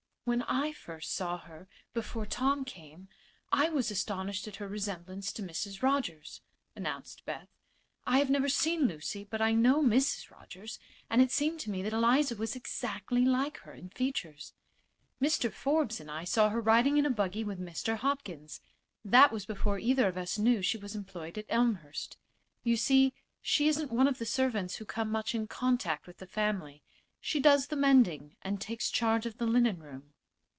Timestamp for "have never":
8.19-8.47